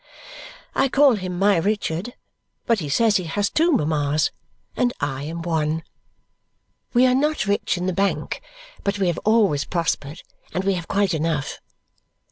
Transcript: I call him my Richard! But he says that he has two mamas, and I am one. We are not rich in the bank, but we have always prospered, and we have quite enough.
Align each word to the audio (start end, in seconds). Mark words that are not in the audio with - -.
I 0.73 0.89
call 0.89 1.13
him 1.13 1.37
my 1.37 1.57
Richard! 1.57 2.15
But 2.65 2.79
he 2.79 2.89
says 2.89 3.17
that 3.17 3.21
he 3.21 3.29
has 3.29 3.51
two 3.51 3.71
mamas, 3.71 4.31
and 4.75 4.93
I 4.99 5.21
am 5.25 5.43
one. 5.43 5.83
We 6.91 7.05
are 7.05 7.13
not 7.13 7.45
rich 7.45 7.77
in 7.77 7.85
the 7.85 7.93
bank, 7.93 8.41
but 8.83 8.97
we 8.97 9.05
have 9.09 9.19
always 9.19 9.63
prospered, 9.63 10.23
and 10.55 10.63
we 10.63 10.73
have 10.73 10.87
quite 10.87 11.13
enough. 11.13 11.59